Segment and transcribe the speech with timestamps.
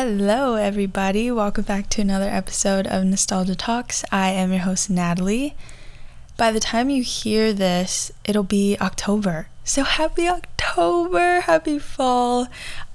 [0.00, 1.28] Hello, everybody.
[1.28, 4.04] Welcome back to another episode of Nostalgia Talks.
[4.12, 5.56] I am your host, Natalie.
[6.36, 9.48] By the time you hear this, it'll be October.
[9.64, 11.40] So happy October!
[11.40, 12.46] Happy fall!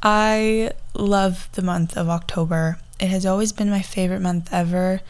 [0.01, 2.77] I love the month of October.
[3.01, 5.01] It has always been my favorite month ever.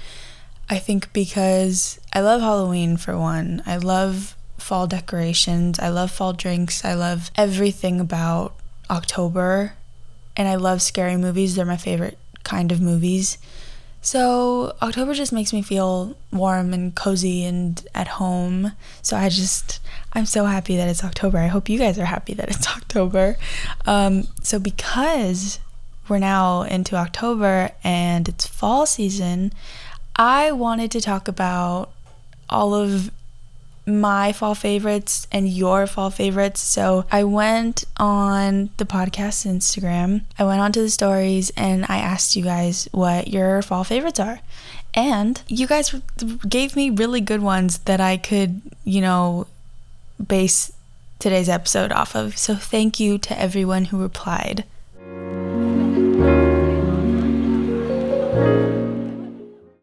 [0.71, 3.61] I think because I love Halloween for one.
[3.67, 5.77] I love fall decorations.
[5.77, 6.83] I love fall drinks.
[6.83, 8.55] I love everything about
[8.89, 9.73] October
[10.35, 11.55] and I love scary movies.
[11.55, 13.37] They're my favorite kind of movies.
[14.01, 18.73] So, October just makes me feel warm and cozy and at home.
[19.01, 19.79] So, I just,
[20.11, 21.37] I'm so happy that it's October.
[21.37, 23.37] I hope you guys are happy that it's October.
[23.85, 25.59] Um, so, because
[26.09, 29.53] we're now into October and it's fall season,
[30.17, 31.89] I wanted to talk about
[32.49, 33.09] all of
[33.85, 36.61] my fall favorites and your fall favorites.
[36.61, 42.35] So I went on the podcast Instagram, I went onto the stories, and I asked
[42.35, 44.39] you guys what your fall favorites are.
[44.93, 45.93] And you guys
[46.47, 49.47] gave me really good ones that I could, you know,
[50.25, 50.71] base
[51.17, 52.37] today's episode off of.
[52.37, 54.65] So thank you to everyone who replied.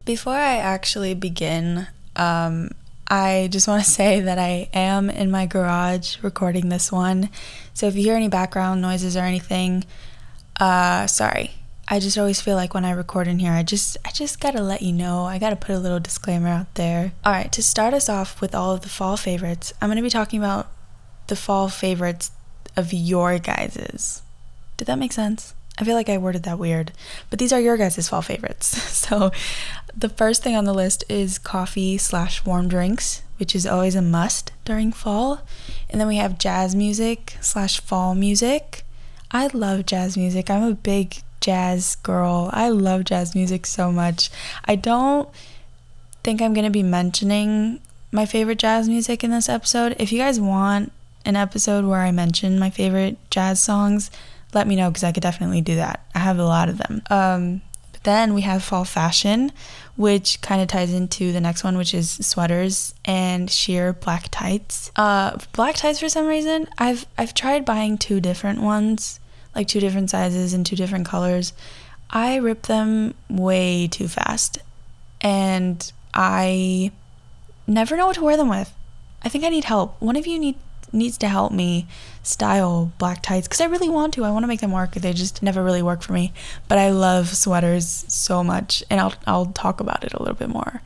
[0.04, 2.70] Before I actually begin, um,
[3.10, 7.28] I just want to say that I am in my garage recording this one.
[7.74, 9.84] So if you hear any background noises or anything,
[10.58, 11.50] uh, sorry.
[11.92, 14.52] I just always feel like when I record in here, I just I just got
[14.52, 15.24] to let you know.
[15.24, 17.12] I got to put a little disclaimer out there.
[17.24, 20.02] All right, to start us off with all of the fall favorites, I'm going to
[20.02, 20.70] be talking about
[21.26, 22.30] the fall favorites
[22.76, 24.22] of your guys's.
[24.76, 25.52] Did that make sense?
[25.80, 26.92] I feel like I worded that weird,
[27.30, 28.66] but these are your guys' fall favorites.
[28.82, 29.32] so,
[29.96, 34.02] the first thing on the list is coffee slash warm drinks, which is always a
[34.02, 35.40] must during fall.
[35.88, 38.84] And then we have jazz music slash fall music.
[39.30, 40.50] I love jazz music.
[40.50, 42.50] I'm a big jazz girl.
[42.52, 44.30] I love jazz music so much.
[44.66, 45.28] I don't
[46.22, 47.80] think I'm going to be mentioning
[48.12, 49.96] my favorite jazz music in this episode.
[49.98, 50.92] If you guys want
[51.24, 54.10] an episode where I mention my favorite jazz songs,
[54.54, 56.06] let me know because I could definitely do that.
[56.14, 57.02] I have a lot of them.
[57.10, 57.62] Um,
[57.92, 59.52] but then we have fall fashion,
[59.96, 64.90] which kind of ties into the next one, which is sweaters and sheer black tights.
[64.96, 69.20] Uh, black tights for some reason, I've I've tried buying two different ones,
[69.54, 71.52] like two different sizes and two different colors.
[72.10, 74.58] I rip them way too fast,
[75.20, 76.90] and I
[77.66, 78.72] never know what to wear them with.
[79.22, 80.00] I think I need help.
[80.00, 80.56] One of you need
[80.92, 81.86] needs to help me
[82.22, 84.24] style black tights because I really want to.
[84.24, 84.92] I want to make them work.
[84.92, 86.32] They just never really work for me.
[86.68, 90.48] But I love sweaters so much, and I'll I'll talk about it a little bit
[90.48, 90.82] more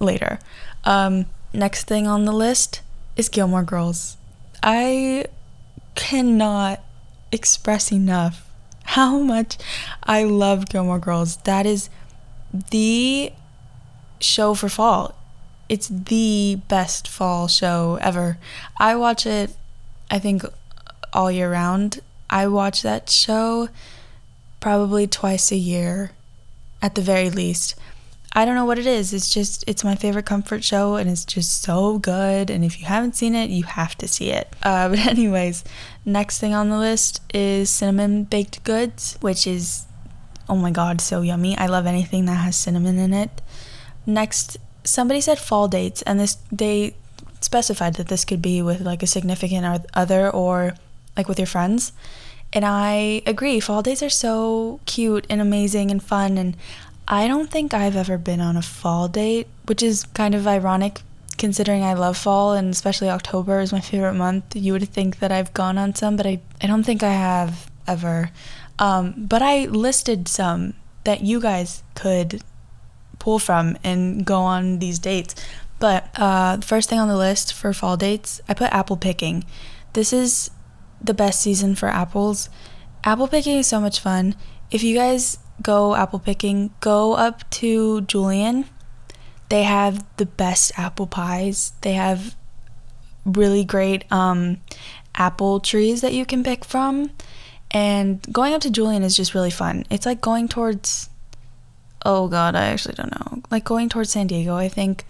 [0.00, 0.38] later.
[0.84, 2.82] Um, next thing on the list
[3.16, 4.16] is Gilmore Girls.
[4.62, 5.26] I
[5.94, 6.82] cannot
[7.32, 8.48] express enough
[8.84, 9.56] how much
[10.02, 11.38] I love Gilmore Girls.
[11.38, 11.90] That is
[12.70, 13.32] the
[14.20, 15.14] show for fall
[15.68, 18.38] it's the best fall show ever.
[18.78, 19.54] I watch it,
[20.10, 20.44] I think,
[21.12, 22.00] all year round.
[22.28, 23.68] I watch that show
[24.60, 26.12] probably twice a year
[26.82, 27.74] at the very least.
[28.32, 29.14] I don't know what it is.
[29.14, 32.50] It's just, it's my favorite comfort show and it's just so good.
[32.50, 34.48] And if you haven't seen it, you have to see it.
[34.66, 35.62] Uh, but, anyways,
[36.04, 39.84] next thing on the list is cinnamon baked goods, which is,
[40.48, 41.56] oh my god, so yummy.
[41.56, 43.30] I love anything that has cinnamon in it.
[44.06, 46.94] Next somebody said fall dates, and this they
[47.40, 50.74] specified that this could be with like a significant other or
[51.16, 51.92] like with your friends.
[52.52, 53.60] And I agree.
[53.60, 56.38] Fall dates are so cute and amazing and fun.
[56.38, 56.56] And
[57.08, 61.02] I don't think I've ever been on a fall date, which is kind of ironic
[61.38, 64.56] considering I love fall and especially October is my favorite month.
[64.56, 67.70] You would think that I've gone on some, but I, I don't think I have
[67.86, 68.30] ever.
[68.78, 70.74] Um, but I listed some
[71.04, 72.42] that you guys could
[73.26, 75.34] pull from and go on these dates.
[75.80, 79.44] But uh, the first thing on the list for fall dates, I put apple picking.
[79.94, 80.52] This is
[81.02, 82.48] the best season for apples.
[83.02, 84.36] Apple picking is so much fun.
[84.70, 88.66] If you guys go apple picking, go up to Julian.
[89.48, 91.72] They have the best apple pies.
[91.80, 92.36] They have
[93.24, 94.58] really great um,
[95.16, 97.10] apple trees that you can pick from.
[97.72, 99.84] And going up to Julian is just really fun.
[99.90, 101.10] It's like going towards
[102.06, 103.42] oh god, I actually don't know.
[103.50, 105.04] Like going towards San Diego, I think.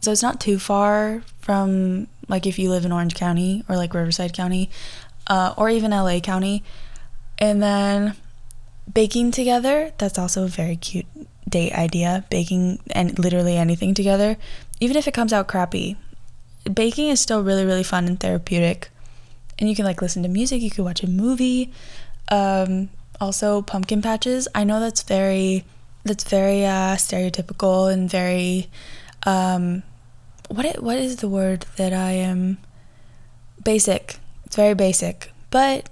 [0.00, 3.92] So it's not too far from like if you live in Orange County or like
[3.92, 4.70] Riverside County,
[5.26, 6.62] uh, or even LA County.
[7.38, 8.14] And then
[8.92, 11.06] baking together, that's also a very cute
[11.48, 12.24] date idea.
[12.30, 14.36] Baking and literally anything together,
[14.78, 15.96] even if it comes out crappy.
[16.72, 18.90] Baking is still really, really fun and therapeutic.
[19.58, 21.72] And you can like listen to music, you could watch a movie.
[22.28, 24.46] Um, Also, pumpkin patches.
[24.54, 25.64] I know that's very
[26.06, 28.68] that's very uh, stereotypical and very
[29.24, 29.82] um,
[30.48, 32.58] what what is the word that I am
[33.64, 34.18] basic.
[34.44, 35.88] It's very basic, but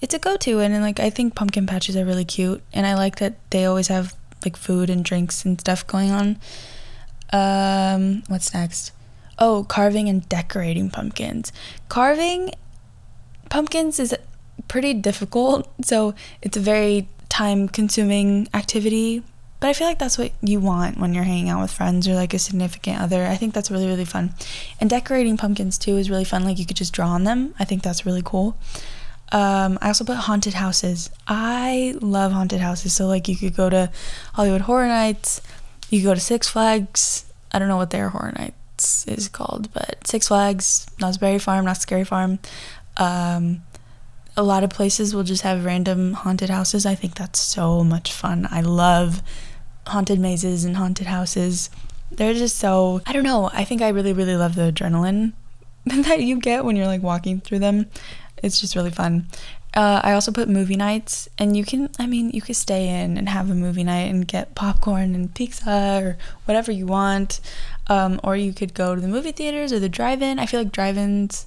[0.00, 2.94] it's a go-to and, and like I think pumpkin patches are really cute and I
[2.94, 4.14] like that they always have
[4.44, 6.38] like food and drinks and stuff going on.
[7.32, 8.92] Um, what's next?
[9.38, 11.52] Oh, carving and decorating pumpkins.
[11.88, 12.52] Carving
[13.48, 14.14] pumpkins is
[14.68, 19.22] pretty difficult, so it's a very time consuming activity.
[19.62, 22.16] But I feel like that's what you want when you're hanging out with friends or
[22.16, 23.24] like a significant other.
[23.26, 24.34] I think that's really, really fun.
[24.80, 26.42] And decorating pumpkins too is really fun.
[26.42, 27.54] Like you could just draw on them.
[27.60, 28.56] I think that's really cool.
[29.30, 31.10] Um, I also put haunted houses.
[31.28, 32.92] I love haunted houses.
[32.92, 33.92] So like you could go to
[34.32, 35.40] Hollywood Horror Nights,
[35.90, 37.32] you could go to Six Flags.
[37.52, 41.66] I don't know what their Horror Nights is called, but Six Flags, Knott's Berry Farm,
[41.66, 42.40] Knott's Scary Farm.
[42.96, 43.62] Um,
[44.36, 46.84] a lot of places will just have random haunted houses.
[46.84, 48.48] I think that's so much fun.
[48.50, 49.22] I love
[49.86, 51.70] haunted mazes and haunted houses.
[52.10, 53.50] They're just so, I don't know.
[53.52, 55.32] I think I really, really love the adrenaline
[55.86, 57.86] that you get when you're like walking through them.
[58.42, 59.26] It's just really fun.
[59.74, 63.16] Uh, I also put movie nights, and you can, I mean, you could stay in
[63.16, 67.40] and have a movie night and get popcorn and pizza or whatever you want.
[67.86, 70.38] Um, or you could go to the movie theaters or the drive in.
[70.38, 71.46] I feel like drive ins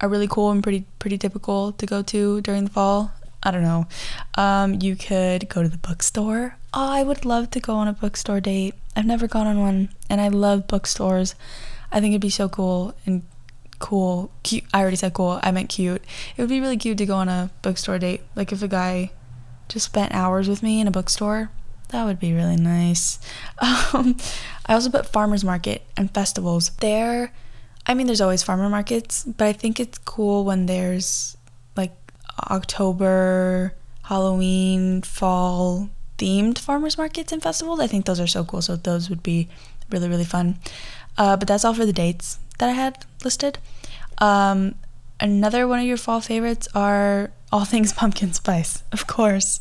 [0.00, 3.12] are really cool and pretty pretty typical to go to during the fall.
[3.42, 3.86] I don't know.
[4.34, 6.56] Um, you could go to the bookstore.
[6.72, 8.74] Oh, I would love to go on a bookstore date.
[8.94, 11.34] I've never gone on one, and I love bookstores.
[11.90, 13.22] I think it'd be so cool and
[13.78, 14.30] cool.
[14.42, 14.64] Cute.
[14.72, 15.40] I already said cool.
[15.42, 16.02] I meant cute.
[16.36, 18.22] It would be really cute to go on a bookstore date.
[18.34, 19.10] Like if a guy
[19.68, 21.50] just spent hours with me in a bookstore,
[21.88, 23.18] that would be really nice.
[23.94, 24.16] Um,
[24.64, 26.70] I also put farmers market and festivals.
[26.80, 27.32] There,
[27.86, 31.36] I mean, there's always farmer markets, but I think it's cool when there's
[32.38, 37.80] October, Halloween, fall themed farmers markets and festivals.
[37.80, 38.62] I think those are so cool.
[38.62, 39.48] So those would be
[39.90, 40.58] really, really fun.
[41.18, 43.58] Uh, but that's all for the dates that I had listed.
[44.18, 44.76] Um,
[45.20, 49.60] another one of your fall favorites are all things pumpkin spice, of course.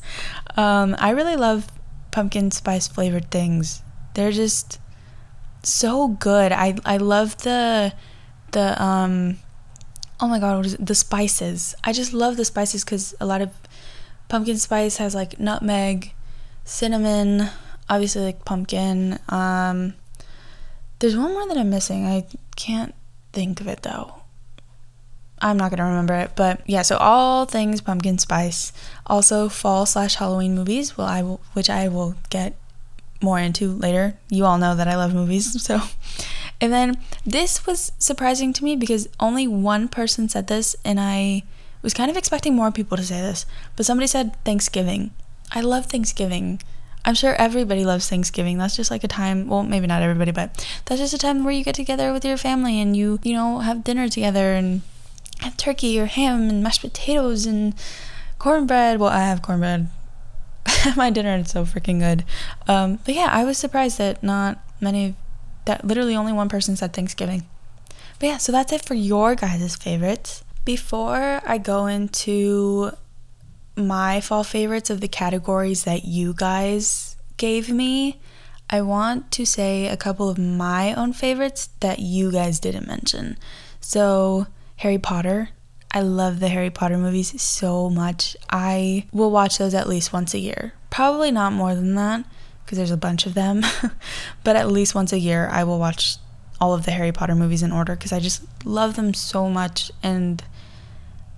[0.55, 1.67] Um, I really love
[2.11, 3.81] pumpkin spice flavored things.
[4.13, 4.79] They're just
[5.63, 6.51] so good.
[6.51, 7.93] I I love the
[8.51, 9.39] the um
[10.21, 10.85] oh my god, what is it?
[10.85, 11.75] The spices.
[11.83, 13.49] I just love the spices cuz a lot of
[14.29, 16.13] pumpkin spice has like nutmeg,
[16.63, 17.49] cinnamon,
[17.89, 19.19] obviously like pumpkin.
[19.27, 19.95] Um
[20.99, 22.05] there's one more that I'm missing.
[22.05, 22.25] I
[22.55, 22.93] can't
[23.33, 24.21] think of it though.
[25.41, 26.83] I'm not gonna remember it, but yeah.
[26.83, 28.71] So all things pumpkin spice.
[29.07, 30.97] Also fall slash Halloween movies.
[30.97, 32.55] Well, I will, which I will get
[33.21, 34.17] more into later.
[34.29, 35.81] You all know that I love movies, so.
[36.61, 41.43] And then this was surprising to me because only one person said this, and I
[41.81, 43.45] was kind of expecting more people to say this.
[43.75, 45.11] But somebody said Thanksgiving.
[45.51, 46.61] I love Thanksgiving.
[47.03, 48.59] I'm sure everybody loves Thanksgiving.
[48.59, 51.51] That's just like a time, well, maybe not everybody, but that's just a time where
[51.51, 54.81] you get together with your family and you, you know, have dinner together and
[55.39, 57.73] have turkey or ham and mashed potatoes and
[58.37, 58.99] cornbread.
[58.99, 59.89] Well, I have cornbread
[60.95, 62.23] my dinner it's so freaking good.
[62.67, 65.15] Um, but yeah, I was surprised that not many,
[65.65, 67.45] that literally only one person said Thanksgiving.
[68.19, 70.43] But yeah, so that's it for your guys' favorites.
[70.63, 72.91] Before I go into
[73.75, 78.19] my fall favorites of the categories that you guys gave me,
[78.69, 83.37] I want to say a couple of my own favorites that you guys didn't mention.
[83.79, 84.47] So,
[84.77, 85.49] Harry Potter.
[85.93, 88.37] I love the Harry Potter movies so much.
[88.49, 90.73] I will watch those at least once a year.
[90.89, 92.25] Probably not more than that
[92.71, 93.65] because there's a bunch of them,
[94.45, 96.15] but at least once a year I will watch
[96.61, 99.91] all of the Harry Potter movies in order because I just love them so much
[100.01, 100.41] and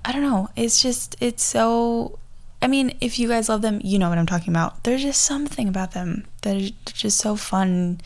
[0.06, 2.20] I don't know, it's just it's so
[2.62, 4.84] I mean, if you guys love them, you know what I'm talking about.
[4.84, 8.00] There's just something about them that is just so fun.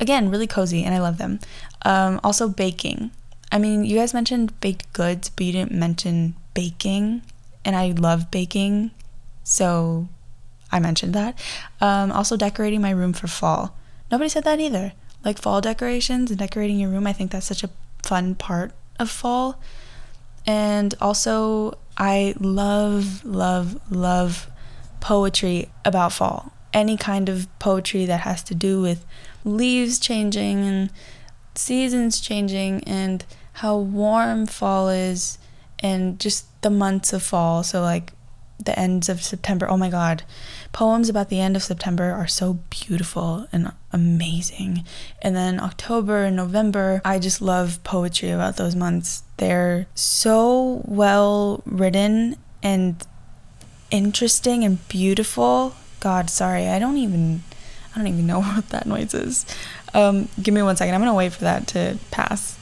[0.00, 1.38] Again, really cozy, and I love them.
[1.82, 3.12] Um, also, baking.
[3.52, 7.22] I mean, you guys mentioned baked goods, but you didn't mention baking,
[7.64, 8.90] and I love baking,
[9.42, 10.08] so
[10.70, 11.38] I mentioned that.
[11.80, 13.76] Um, also, decorating my room for fall.
[14.10, 14.92] Nobody said that either.
[15.24, 17.70] Like fall decorations and decorating your room, I think that's such a
[18.02, 19.60] fun part of fall.
[20.46, 24.48] And also, I love, love, love
[25.00, 26.52] poetry about fall.
[26.72, 29.04] Any kind of poetry that has to do with
[29.44, 30.90] leaves changing and
[31.54, 35.38] seasons changing and how warm fall is
[35.80, 37.62] and just the months of fall.
[37.62, 38.12] So, like
[38.64, 39.68] the ends of September.
[39.68, 40.22] Oh my God.
[40.78, 44.84] Poems about the end of September are so beautiful and amazing.
[45.20, 49.24] And then October and November, I just love poetry about those months.
[49.38, 53.04] They're so well written and
[53.90, 55.74] interesting and beautiful.
[55.98, 57.42] God, sorry, I don't even
[57.92, 59.46] I don't even know what that noise is.
[59.94, 60.94] Um, give me one second.
[60.94, 62.56] I'm gonna wait for that to pass.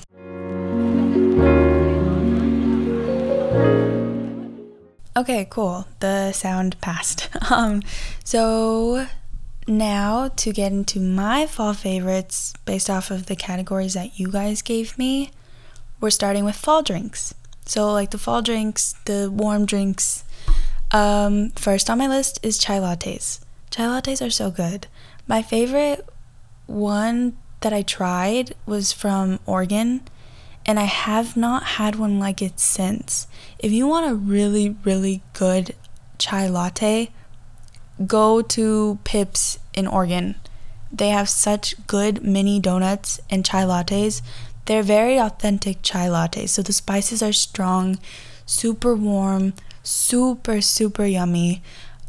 [5.17, 5.87] Okay, cool.
[6.01, 7.29] The sound passed.
[7.49, 7.83] Um,
[8.25, 9.07] so
[9.69, 14.63] now to get into my fall favorites based off of the categories that you guys
[14.63, 15.31] gave me,
[16.01, 17.35] we're starting with fall drinks.
[17.67, 20.25] So like the fall drinks, the warm drinks.
[20.91, 23.41] Um, first on my list is chai lattes.
[23.71, 24.89] Chai lattes are so good.
[25.29, 26.05] My favorite
[26.67, 30.03] one that I tried was from Oregon
[30.67, 33.29] and I have not had one like it since.
[33.59, 35.75] If you want a really, really good
[36.19, 37.11] chai latte,
[38.07, 40.35] go to Pip's in Oregon.
[40.91, 44.23] They have such good mini donuts and chai lattes.
[44.65, 46.49] They're very authentic chai lattes.
[46.49, 47.99] So the spices are strong,
[48.45, 49.55] super warm,
[49.85, 51.63] super, super yummy.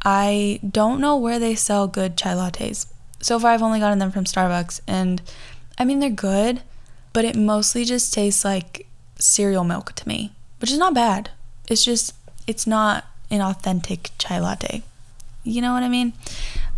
[0.03, 2.87] I don't know where they sell good chai lattes.
[3.21, 5.21] So far, I've only gotten them from Starbucks, and
[5.77, 6.61] I mean, they're good
[7.13, 8.87] but it mostly just tastes like
[9.17, 11.31] cereal milk to me, which is not bad.
[11.69, 12.13] It's just,
[12.45, 14.83] it's not an authentic chai latte.
[15.43, 16.13] You know what I mean?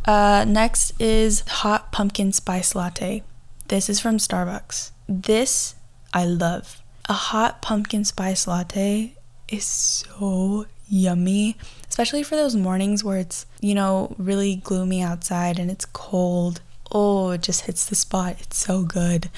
[0.05, 3.23] Uh, next is hot pumpkin spice latte.
[3.67, 4.91] This is from Starbucks.
[5.07, 5.75] This
[6.13, 6.81] I love.
[7.07, 9.13] A hot pumpkin spice latte
[9.47, 11.57] is so yummy,
[11.87, 17.31] especially for those mornings where it's, you know, really gloomy outside and it's cold oh,
[17.31, 18.35] it just hits the spot.
[18.39, 19.29] It's so good.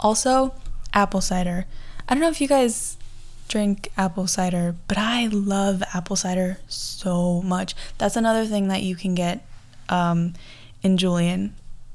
[0.00, 0.54] Also,
[0.92, 1.66] apple cider.
[2.08, 2.96] I don't know if you guys
[3.48, 7.74] drink apple cider, but I love apple cider so much.
[7.98, 9.46] That's another thing that you can get
[9.88, 10.34] um,
[10.82, 11.54] in Julian.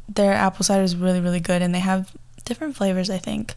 [0.09, 2.11] Their apple cider is really, really good, and they have
[2.45, 3.53] different flavors, I think.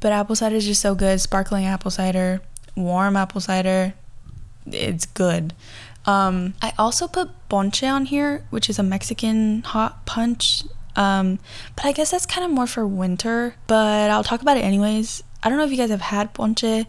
[0.00, 1.20] But apple cider is just so good.
[1.20, 2.40] Sparkling apple cider,
[2.76, 3.94] warm apple cider,
[4.66, 5.54] it's good.
[6.04, 10.64] Um, I also put ponche on here, which is a Mexican hot punch.
[10.96, 11.38] Um,
[11.76, 13.54] but I guess that's kind of more for winter.
[13.66, 15.22] But I'll talk about it anyways.
[15.42, 16.86] I don't know if you guys have had ponche.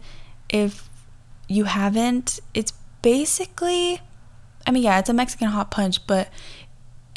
[0.48, 0.88] If
[1.48, 4.00] you haven't, it's basically,
[4.66, 6.28] I mean, yeah, it's a Mexican hot punch, but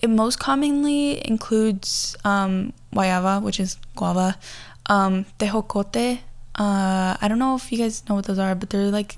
[0.02, 4.38] it most commonly includes um, guayaba, which is guava,
[4.88, 6.20] um, tejocote.
[6.56, 9.18] Uh, I don't know if you guys know what those are, but they're like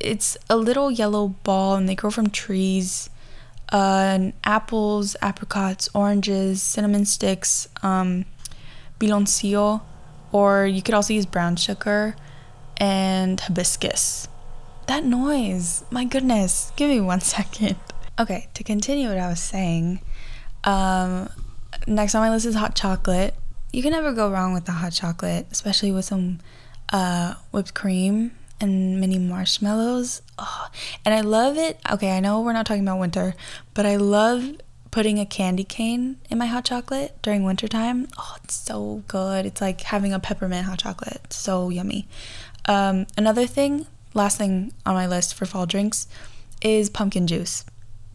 [0.00, 3.10] it's a little yellow ball and they grow from trees.
[3.70, 8.24] Uh, apples, apricots, oranges, cinnamon sticks, um,
[10.32, 12.14] or you could also use brown sugar
[12.76, 14.28] and hibiscus.
[14.86, 17.76] That noise, my goodness, give me one second.
[18.18, 20.00] Okay, to continue what I was saying,
[20.64, 21.28] um,
[21.86, 23.34] next on my list is hot chocolate.
[23.72, 26.38] You can never go wrong with the hot chocolate, especially with some
[26.92, 30.22] uh, whipped cream and mini marshmallows.
[30.38, 30.68] Oh,
[31.04, 31.78] and I love it.
[31.90, 33.34] Okay, I know we're not talking about winter,
[33.74, 34.56] but I love
[34.90, 38.08] putting a candy cane in my hot chocolate during wintertime.
[38.18, 39.44] Oh, it's so good.
[39.44, 41.32] It's like having a peppermint hot chocolate.
[41.32, 42.08] So yummy.
[42.64, 46.08] Um, another thing, last thing on my list for fall drinks
[46.62, 47.64] is pumpkin juice.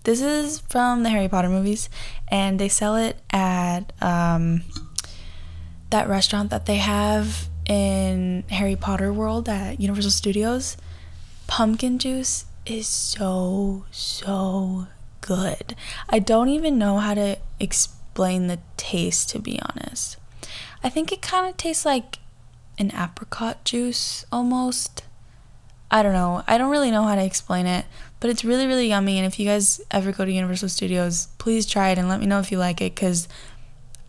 [0.04, 1.88] This is from the Harry Potter movies,
[2.28, 4.64] and they sell it at um,
[5.92, 10.78] that restaurant that they have in Harry Potter World at Universal Studios,
[11.48, 14.88] pumpkin juice is so, so
[15.22, 15.76] good.
[16.10, 20.18] I don't even know how to explain the taste, to be honest.
[20.84, 22.20] I think it kind of tastes like
[22.78, 25.04] an apricot juice almost.
[25.90, 26.44] I don't know.
[26.48, 27.86] I don't really know how to explain it,
[28.20, 29.18] but it's really, really yummy.
[29.18, 32.26] And if you guys ever go to Universal Studios, please try it and let me
[32.26, 33.28] know if you like it because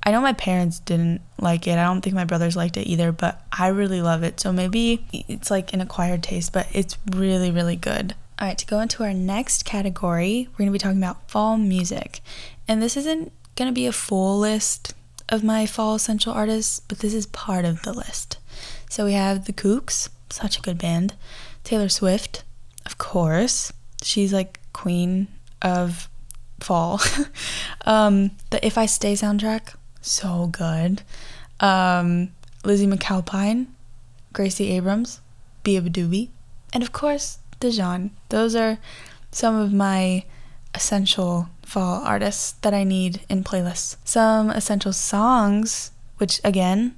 [0.05, 1.79] I know my parents didn't like it.
[1.79, 4.41] I don't think my brothers liked it either, but I really love it.
[4.41, 8.15] So maybe it's like an acquired taste, but it's really, really good.
[8.41, 11.57] All right, to go into our next category, we're going to be talking about fall
[11.57, 12.21] music.
[12.67, 14.95] And this isn't going to be a full list
[15.29, 18.39] of my fall essential artists, but this is part of the list.
[18.89, 21.15] So we have The Kooks, such a good band.
[21.63, 22.43] Taylor Swift,
[22.85, 23.73] of course.
[24.03, 25.29] She's like queen
[25.61, 26.09] of
[26.59, 27.01] fall.
[27.87, 31.03] um, the If I Stay soundtrack, so good.
[31.61, 32.33] Um,
[32.65, 33.67] Lizzy McAlpine,
[34.33, 35.21] Gracie Abrams,
[35.65, 36.29] beabadoobee,
[36.73, 38.11] and of course, Dijon.
[38.29, 38.79] Those are
[39.31, 40.25] some of my
[40.75, 43.97] essential fall artists that I need in playlists.
[44.05, 46.95] Some essential songs, which again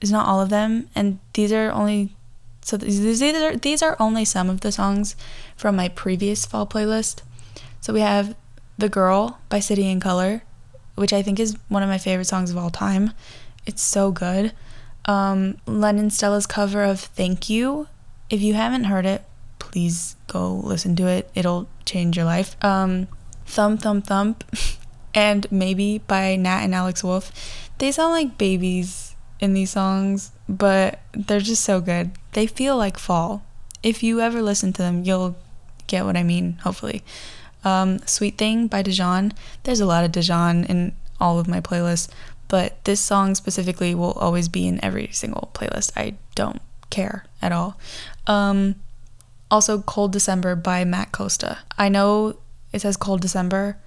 [0.00, 2.14] is not all of them, and these are only
[2.62, 5.16] so these are these are only some of the songs
[5.56, 7.22] from my previous fall playlist.
[7.80, 8.36] So we have
[8.76, 10.42] "The Girl" by City and Colour,
[10.98, 13.12] which I think is one of my favorite songs of all time.
[13.66, 14.52] It's so good.
[15.04, 17.88] Um, Lennon Stella's cover of Thank You.
[18.30, 19.24] If you haven't heard it,
[19.58, 21.30] please go listen to it.
[21.34, 22.62] It'll change your life.
[22.62, 23.08] Um,
[23.46, 24.44] Thump Thump Thump
[25.14, 27.32] and Maybe by Nat and Alex Wolff.
[27.78, 32.10] They sound like babies in these songs, but they're just so good.
[32.32, 33.44] They feel like fall.
[33.82, 35.36] If you ever listen to them, you'll
[35.86, 37.02] get what I mean, hopefully.
[37.64, 39.32] Um, Sweet Thing by Dijon.
[39.64, 42.08] There's a lot of Dijon in all of my playlists,
[42.46, 45.92] but this song specifically will always be in every single playlist.
[45.96, 47.78] I don't care at all.
[48.26, 48.76] Um,
[49.50, 51.58] also, Cold December by Matt Costa.
[51.76, 52.36] I know
[52.72, 53.78] it says Cold December,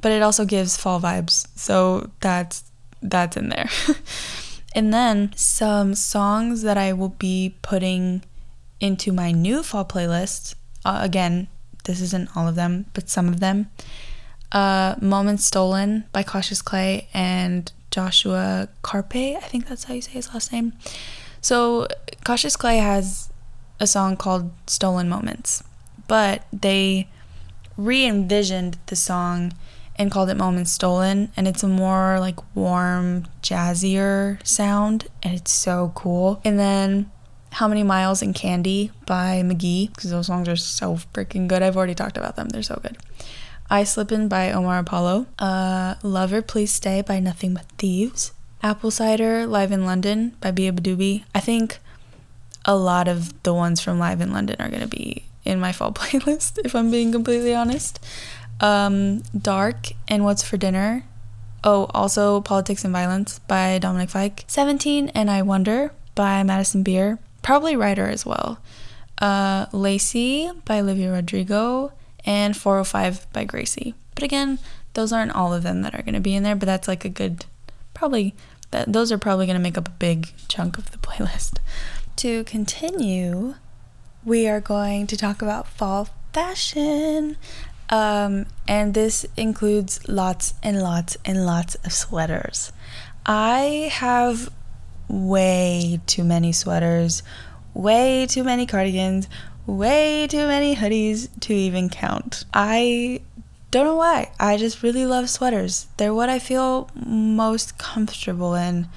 [0.00, 2.64] but it also gives fall vibes, so that's
[3.00, 3.70] that's in there.
[4.74, 8.22] and then some songs that I will be putting
[8.80, 10.54] into my new fall playlist.
[10.84, 11.48] Uh, again,
[11.84, 13.70] this isn't all of them, but some of them.
[14.52, 19.36] Uh, Moments Stolen by Cautious Clay and Joshua Karpeh.
[19.36, 20.72] I think that's how you say his last name.
[21.40, 21.86] So,
[22.24, 23.30] Cautious Clay has
[23.80, 25.62] a song called Stolen Moments,
[26.06, 27.08] but they
[27.76, 29.52] re envisioned the song
[29.96, 31.30] and called it Moments Stolen.
[31.36, 35.08] And it's a more like warm, jazzier sound.
[35.22, 36.40] And it's so cool.
[36.44, 37.10] And then
[37.52, 41.62] How Many Miles and Candy by McGee, because those songs are so freaking good.
[41.62, 42.96] I've already talked about them, they're so good.
[43.70, 45.26] I Slippin' by Omar Apollo.
[45.38, 48.32] Uh, Lover Please Stay by Nothing But Thieves.
[48.62, 51.24] Apple Cider Live in London by Bia beabadoobee.
[51.34, 51.78] I think
[52.64, 55.72] a lot of the ones from Live in London are going to be in my
[55.72, 58.04] fall playlist, if I'm being completely honest.
[58.60, 61.04] Um, Dark and What's for Dinner.
[61.62, 64.44] Oh, also Politics and Violence by Dominic Fike.
[64.46, 67.18] 17 and I Wonder by Madison Beer.
[67.48, 68.58] Probably writer as well.
[69.22, 71.92] Uh, lacy by Olivia Rodrigo.
[72.26, 73.94] And 405 by Gracie.
[74.14, 74.58] But again,
[74.92, 77.06] those aren't all of them that are going to be in there, but that's like
[77.06, 77.46] a good,
[77.94, 78.34] probably,
[78.70, 81.56] that, those are probably going to make up a big chunk of the playlist.
[82.16, 83.54] To continue,
[84.26, 87.38] we are going to talk about fall fashion.
[87.88, 92.72] Um, and this includes lots and lots and lots of sweaters.
[93.24, 94.50] I have
[95.08, 97.22] way too many sweaters,
[97.74, 99.28] way too many cardigans,
[99.66, 102.44] way too many hoodies to even count.
[102.52, 103.20] I
[103.70, 104.30] don't know why.
[104.38, 105.86] I just really love sweaters.
[105.96, 108.88] They're what I feel most comfortable in.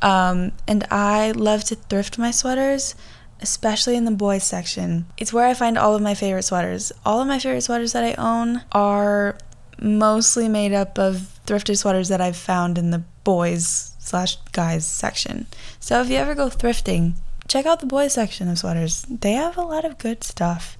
[0.00, 2.94] Um, and I love to thrift my sweaters
[3.40, 5.06] especially in the boys section.
[5.16, 6.92] It's where I find all of my favorite sweaters.
[7.04, 9.36] All of my favorite sweaters that I own are
[9.80, 15.46] mostly made up of thrifted sweaters that I've found in the boys slash guys section.
[15.80, 17.14] So if you ever go thrifting,
[17.48, 19.02] check out the boys section of sweaters.
[19.08, 20.76] They have a lot of good stuff.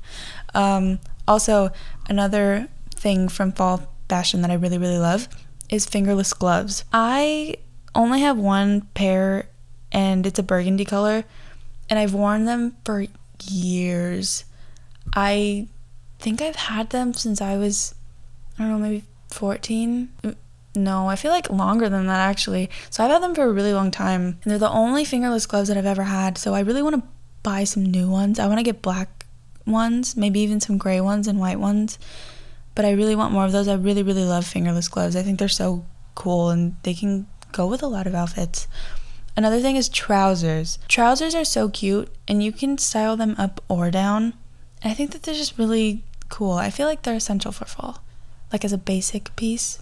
[0.55, 1.71] Um, also,
[2.09, 5.27] another thing from fall fashion that I really, really love
[5.71, 6.85] is fingerless gloves.
[6.93, 7.57] I
[7.95, 9.49] only have one pair
[9.91, 11.25] and it's a burgundy color
[11.89, 13.07] and I've worn them for
[13.43, 14.45] years.
[15.15, 15.69] I
[16.19, 17.95] think I've had them since I was,
[18.59, 20.11] I don't know, maybe 14.
[20.75, 22.71] No, I feel like longer than that actually.
[22.91, 24.39] So I've had them for a really long time.
[24.43, 26.39] And they're the only fingerless gloves that I've ever had.
[26.39, 27.03] So I really want to
[27.43, 28.39] buy some new ones.
[28.39, 29.27] I want to get black
[29.67, 31.99] ones, maybe even some gray ones and white ones.
[32.75, 33.69] But I really want more of those.
[33.69, 35.17] I really, really love fingerless gloves.
[35.17, 38.69] I think they're so cool and they can go with a lot of outfits.
[39.37, 40.79] Another thing is trousers.
[40.89, 44.35] Trousers are so cute and you can style them up or down.
[44.83, 46.53] And I think that they're just really cool.
[46.53, 48.03] I feel like they're essential for fall.
[48.53, 49.79] Like as a basic piece.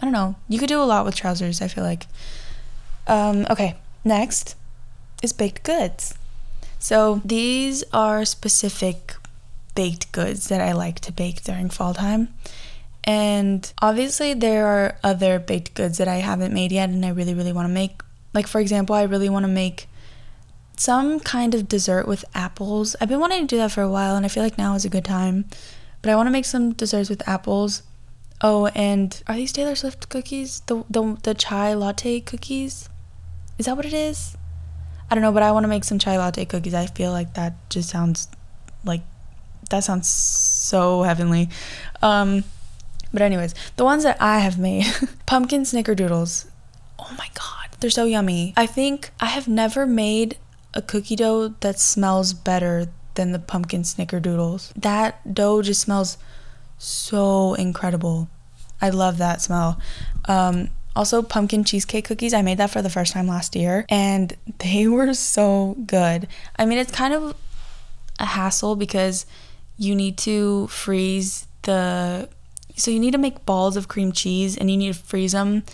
[0.00, 0.36] I don't know.
[0.48, 2.06] You could do a lot with trousers, I feel like.
[3.06, 4.56] Um, okay, next
[5.22, 6.14] is baked goods.
[6.78, 9.14] So these are specific
[9.74, 12.32] baked goods that I like to bake during fall time.
[13.04, 17.34] And obviously, there are other baked goods that I haven't made yet and I really,
[17.34, 18.02] really want to make.
[18.32, 19.88] Like, for example, I really want to make
[20.76, 22.96] some kind of dessert with apples.
[23.00, 24.84] I've been wanting to do that for a while, and I feel like now is
[24.84, 25.44] a good time.
[26.00, 27.82] But I want to make some desserts with apples.
[28.42, 30.60] Oh, and are these Taylor Swift cookies?
[30.66, 32.88] The the the chai latte cookies?
[33.58, 34.36] Is that what it is?
[35.10, 36.74] I don't know, but I want to make some chai latte cookies.
[36.74, 38.28] I feel like that just sounds
[38.84, 39.02] like
[39.70, 41.48] that sounds so heavenly.
[42.02, 42.44] Um
[43.12, 44.86] but anyways, the ones that I have made,
[45.26, 46.46] pumpkin snickerdoodles.
[46.98, 48.52] Oh my god they're so yummy.
[48.56, 50.36] I think I have never made
[50.74, 54.72] a cookie dough that smells better than the pumpkin snickerdoodles.
[54.74, 56.18] That dough just smells
[56.82, 58.28] so incredible.
[58.80, 59.78] I love that smell.
[60.26, 62.34] Um, also, pumpkin cheesecake cookies.
[62.34, 66.26] I made that for the first time last year and they were so good.
[66.56, 67.36] I mean, it's kind of
[68.18, 69.26] a hassle because
[69.76, 72.28] you need to freeze the.
[72.76, 75.64] So, you need to make balls of cream cheese and you need to freeze them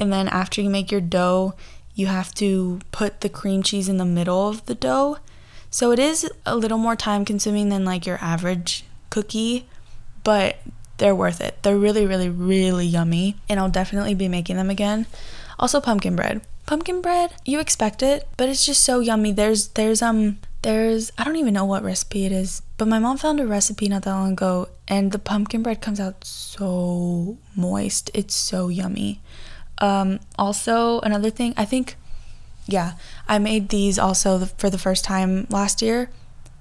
[0.00, 1.54] and then after you make your dough,
[1.94, 5.18] you have to put the cream cheese in the middle of the dough.
[5.70, 9.68] So it is a little more time consuming than like your average cookie,
[10.24, 10.58] but
[10.98, 11.62] they're worth it.
[11.62, 15.06] They're really, really, really yummy, and I'll definitely be making them again.
[15.58, 16.42] Also, pumpkin bread.
[16.66, 19.32] Pumpkin bread, you expect it, but it's just so yummy.
[19.32, 23.16] There's, there's, um, there's, I don't even know what recipe it is, but my mom
[23.16, 28.10] found a recipe not that long ago, and the pumpkin bread comes out so moist.
[28.14, 29.20] It's so yummy.
[29.78, 31.96] Um, also, another thing, I think,
[32.66, 32.92] yeah,
[33.26, 36.10] I made these also for the first time last year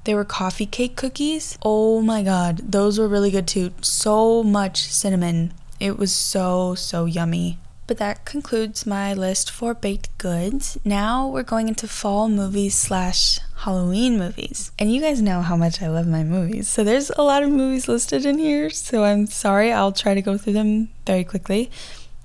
[0.03, 1.57] they were coffee cake cookies.
[1.61, 3.71] Oh my god, those were really good too.
[3.81, 5.53] So much cinnamon.
[5.79, 7.59] It was so, so yummy.
[7.87, 10.77] But that concludes my list for baked goods.
[10.85, 14.71] Now we're going into fall movies slash Halloween movies.
[14.77, 16.67] And you guys know how much I love my movies.
[16.67, 18.69] So there's a lot of movies listed in here.
[18.69, 21.71] So I'm sorry, I'll try to go through them very quickly.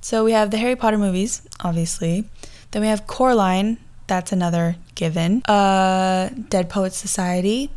[0.03, 2.25] So we have the Harry Potter movies, obviously.
[2.73, 5.43] Then we have Coraline, that's another given.
[5.45, 7.71] Uh, Dead Poets Society,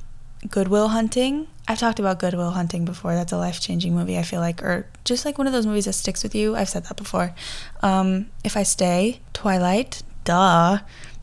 [0.49, 1.47] Good Will Hunting.
[1.67, 3.13] I've talked about Good Will Hunting before.
[3.13, 5.85] That's a life changing movie, I feel like, or just like one of those movies
[5.85, 6.55] that sticks with you.
[6.55, 7.33] I've said that before.
[7.81, 10.79] Um, if I Stay, Twilight, duh.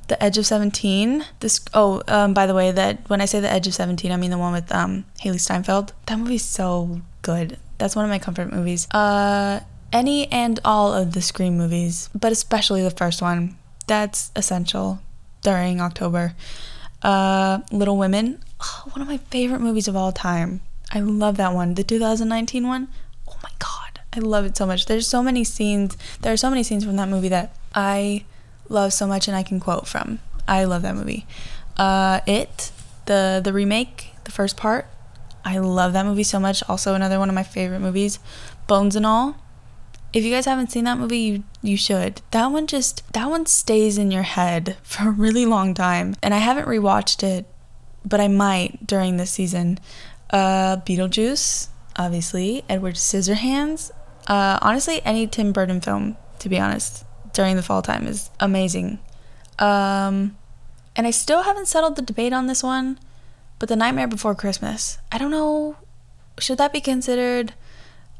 [0.08, 1.24] The Edge of Seventeen.
[1.40, 4.18] This oh, um, by the way, that when I say The Edge of Seventeen, I
[4.18, 5.94] mean the one with um Hailee Steinfeld.
[6.06, 7.58] That movie's so good.
[7.78, 8.86] That's one of my comfort movies.
[8.90, 9.60] Uh,
[9.94, 13.56] any and all of the Scream movies, but especially the first one.
[13.86, 15.00] That's essential
[15.42, 16.34] during October.
[17.02, 20.62] Uh, Little Women, oh, one of my favorite movies of all time.
[20.90, 21.74] I love that one.
[21.74, 22.88] The 2019 one.
[23.28, 24.86] Oh my god, I love it so much.
[24.86, 25.96] There's so many scenes.
[26.22, 28.24] There are so many scenes from that movie that I
[28.68, 30.20] love so much, and I can quote from.
[30.48, 31.26] I love that movie.
[31.76, 32.70] Uh, it,
[33.06, 34.86] the the remake, the first part.
[35.44, 36.62] I love that movie so much.
[36.68, 38.18] Also, another one of my favorite movies,
[38.66, 39.36] Bones and All.
[40.14, 42.22] If you guys haven't seen that movie, you, you should.
[42.30, 46.14] That one just, that one stays in your head for a really long time.
[46.22, 47.46] And I haven't rewatched it,
[48.04, 49.80] but I might during this season.
[50.30, 52.64] Uh, Beetlejuice, obviously.
[52.68, 53.90] Edward Scissorhands.
[54.28, 59.00] Uh, honestly, any Tim Burton film, to be honest, during the fall time is amazing.
[59.58, 60.36] Um,
[60.94, 63.00] and I still haven't settled the debate on this one,
[63.58, 64.98] but The Nightmare Before Christmas.
[65.10, 65.76] I don't know.
[66.38, 67.52] Should that be considered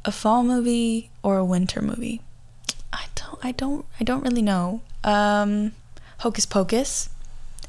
[0.05, 2.21] a fall movie or a winter movie?
[2.93, 4.81] I don't I don't I don't really know.
[5.03, 5.73] Um
[6.19, 7.11] Hocus Pocus,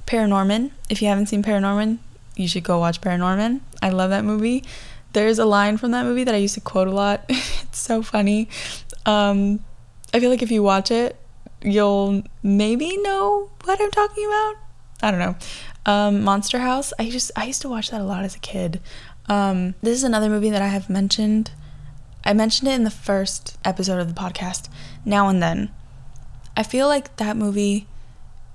[0.06, 0.72] Paranorman.
[0.90, 1.98] If you haven't seen Paranorman,
[2.36, 3.62] you should go watch Paranorman.
[3.82, 4.64] I love that movie.
[5.14, 7.26] There's a line from that movie that I used to quote a lot.
[7.30, 8.50] it's so funny.
[9.06, 9.60] Um
[10.14, 11.18] I feel like if you watch it,
[11.62, 14.56] you'll maybe know what I'm talking about.
[15.02, 15.36] I don't know.
[15.86, 16.94] Um, Monster House.
[16.98, 18.80] I just I used to watch that a lot as a kid.
[19.28, 21.52] Um, this is another movie that I have mentioned
[22.26, 24.68] I mentioned it in the first episode of the podcast,
[25.06, 25.70] Now and Then.
[26.58, 27.88] I feel like that movie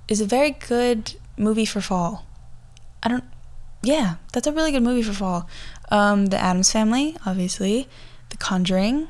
[0.07, 2.25] is a very good movie for fall.
[3.01, 3.23] I don't,
[3.81, 5.47] yeah, that's a really good movie for fall.
[5.89, 7.87] Um, the Addams Family, obviously,
[8.29, 9.07] The Conjuring,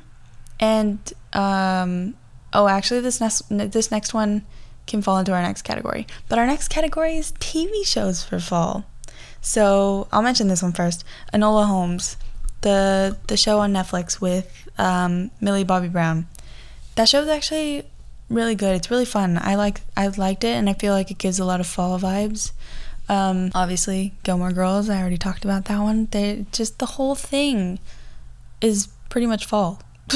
[0.60, 1.00] and
[1.34, 2.13] um,
[2.54, 4.45] oh, actually, this next this next one
[4.86, 6.06] can fall into our next category.
[6.30, 8.86] But our next category is TV shows for fall.
[9.41, 11.04] So I'll mention this one first.
[11.34, 12.17] Enola Holmes
[12.62, 16.28] the the show on Netflix with um, Millie Bobby Brown.
[16.95, 17.86] That show is actually
[18.30, 18.76] really good.
[18.76, 19.39] It's really fun.
[19.41, 22.00] I like I liked it, and I feel like it gives a lot of fall
[22.00, 22.52] vibes.
[23.10, 24.89] Um, obviously, Gilmore Girls.
[24.89, 26.08] I already talked about that one.
[26.12, 27.80] They just the whole thing
[28.62, 29.82] is pretty much fall.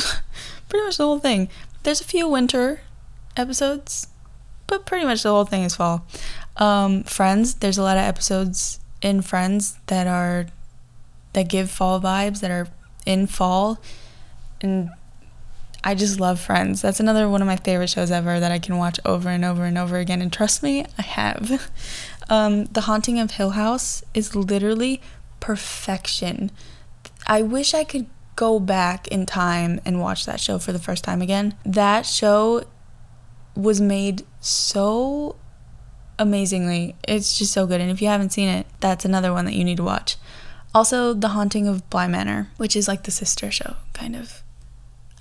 [0.69, 1.49] pretty much the whole thing.
[1.83, 2.81] There's a few winter
[3.35, 4.07] episodes,
[4.67, 6.05] but pretty much the whole thing is fall.
[6.57, 7.55] Um, Friends.
[7.55, 10.47] There's a lot of episodes in Friends that are
[11.35, 12.67] that give fall vibes that are
[13.05, 13.79] in fall
[14.61, 14.89] and
[15.83, 16.81] I just love Friends.
[16.81, 19.65] That's another one of my favorite shows ever that I can watch over and over
[19.65, 20.19] and over again.
[20.19, 21.71] And trust me, I have.
[22.27, 24.99] Um, the Haunting of Hill House is literally
[25.39, 26.49] perfection.
[27.27, 31.03] I wish I could go back in time and watch that show for the first
[31.03, 31.55] time again.
[31.63, 32.63] That show
[33.55, 35.35] was made so
[36.17, 36.95] amazingly.
[37.07, 37.79] It's just so good.
[37.79, 40.17] And if you haven't seen it, that's another one that you need to watch.
[40.75, 44.43] Also, The Haunting of Bly Manor, which is like the sister show, kind of.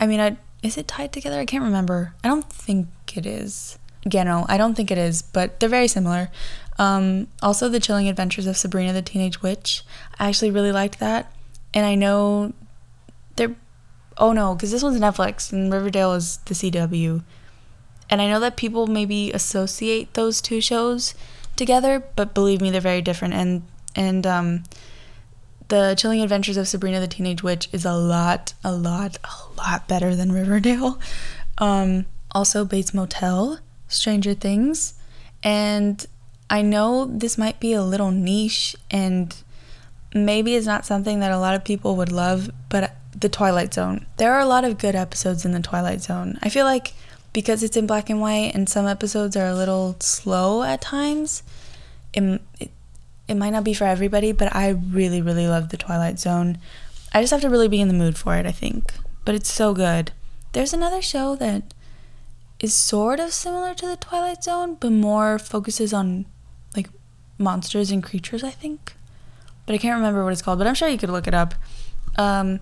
[0.00, 1.38] I mean, I, is it tied together?
[1.38, 2.12] I can't remember.
[2.24, 3.78] I don't think it is.
[4.12, 6.28] No, I don't think it is, but they're very similar.
[6.76, 9.84] Um, also, The Chilling Adventures of Sabrina the Teenage Witch.
[10.18, 11.32] I actually really liked that.
[11.72, 12.52] And I know
[13.36, 13.54] they're.
[14.18, 17.22] Oh no, because this one's Netflix and Riverdale is the CW.
[18.10, 21.14] And I know that people maybe associate those two shows
[21.54, 23.34] together, but believe me, they're very different.
[23.34, 23.62] And
[23.94, 24.64] and um,
[25.68, 29.88] the Chilling Adventures of Sabrina the Teenage Witch is a lot, a lot, a lot
[29.88, 30.98] better than Riverdale.
[31.58, 34.94] Um, also, Bates Motel, Stranger Things,
[35.42, 36.04] and
[36.50, 39.34] I know this might be a little niche and
[40.14, 44.06] maybe it's not something that a lot of people would love, but The Twilight Zone.
[44.16, 46.38] There are a lot of good episodes in The Twilight Zone.
[46.42, 46.94] I feel like
[47.32, 51.42] because it's in black and white and some episodes are a little slow at times,
[52.12, 52.70] it, it,
[53.26, 56.58] it might not be for everybody, but I really, really love The Twilight Zone.
[57.12, 58.92] I just have to really be in the mood for it, I think.
[59.24, 60.12] But it's so good.
[60.52, 61.74] There's another show that
[62.60, 66.26] is sort of similar to The Twilight Zone, but more focuses on
[66.76, 66.90] like
[67.38, 68.94] monsters and creatures, I think.
[69.66, 71.54] But I can't remember what it's called, but I'm sure you could look it up.
[72.16, 72.60] Um,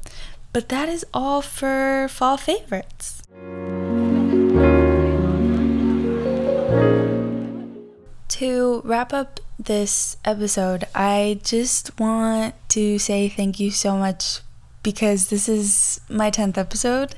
[0.53, 3.23] but that is all for fall favorites.
[8.33, 14.41] To wrap up this episode, I just want to say thank you so much
[14.83, 17.17] because this is my 10th episode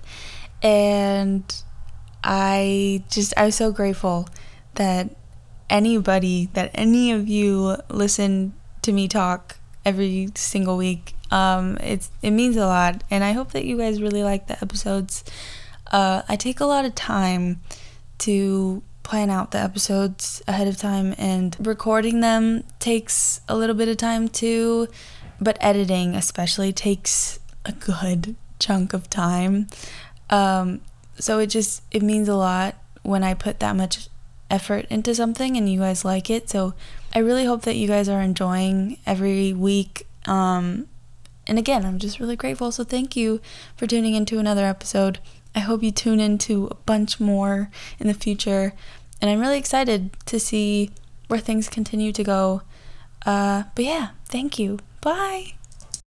[0.61, 1.44] and
[2.24, 4.29] I just I'm so grateful
[4.74, 5.14] that
[5.70, 11.14] anybody that any of you listen to me talk every single week.
[11.31, 14.61] Um, it's it means a lot, and I hope that you guys really like the
[14.61, 15.22] episodes.
[15.92, 17.61] Uh, I take a lot of time
[18.18, 23.88] to plan out the episodes ahead of time, and recording them takes a little bit
[23.88, 24.88] of time too.
[25.40, 29.69] But editing, especially, takes a good chunk of time.
[30.31, 30.81] Um,
[31.17, 34.09] so it just it means a lot when I put that much
[34.51, 36.51] effort into something and you guys like it.
[36.51, 36.75] So
[37.14, 40.07] I really hope that you guys are enjoying every week.
[40.27, 40.88] Um,
[41.47, 42.73] and again, I'm just really grateful.
[42.73, 43.40] So thank you
[43.77, 45.19] for tuning into another episode.
[45.55, 48.75] I hope you tune into a bunch more in the future.
[49.21, 50.90] And I'm really excited to see
[51.29, 52.62] where things continue to go.
[53.25, 54.79] Uh, but yeah, thank you.
[55.01, 55.55] Bye.